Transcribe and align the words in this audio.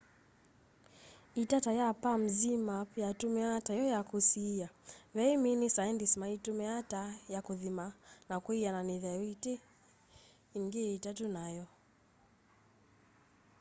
itata 1.43 1.71
ya 1.79 1.87
palm 2.01 2.21
zmapp 2.39 2.89
yatumiawa 3.03 3.57
tayo 3.67 3.83
ya 3.95 3.99
kusiia 4.09 4.67
vei 5.15 5.33
mini 5.43 5.67
saendisti 5.75 6.17
maitumiaa 6.21 6.81
ta 6.91 7.01
ya 7.33 7.39
kuthima 7.47 7.85
na 8.29 8.35
kwiananithya 8.45 9.11
uiiti 9.19 9.53
ingi 10.57 10.81
itatu 10.97 11.25
nayo 11.35 11.65